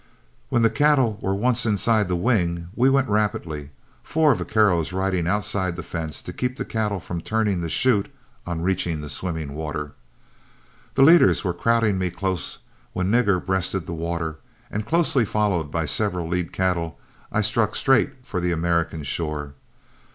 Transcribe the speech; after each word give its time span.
When 0.49 0.63
the 0.63 0.71
cattle 0.71 1.19
were 1.21 1.35
once 1.35 1.63
inside 1.63 2.07
the 2.07 2.15
wing 2.15 2.69
we 2.75 2.89
went 2.89 3.07
rapidly, 3.07 3.69
four 4.01 4.33
vaqueros 4.33 4.91
riding 4.91 5.27
outside 5.27 5.75
the 5.75 5.83
fence 5.83 6.23
to 6.23 6.33
keep 6.33 6.57
the 6.57 6.65
cattle 6.65 6.99
from 6.99 7.21
turning 7.21 7.61
the 7.61 7.69
chute 7.69 8.11
on 8.47 8.61
reaching 8.63 9.07
swimming 9.07 9.53
water. 9.53 9.91
The 10.95 11.03
leaders 11.03 11.43
were 11.43 11.53
crowding 11.53 11.99
me 11.99 12.09
close 12.09 12.57
when 12.93 13.11
Nigger 13.11 13.45
breasted 13.45 13.85
the 13.85 13.93
water, 13.93 14.37
and 14.71 14.87
closely 14.87 15.23
followed 15.23 15.69
by 15.69 15.85
several 15.85 16.27
lead 16.27 16.51
cattle, 16.51 16.97
I 17.31 17.43
struck 17.43 17.75
straight 17.75 18.25
for 18.25 18.39
the 18.39 18.51
American 18.51 19.03
shore. 19.03 19.53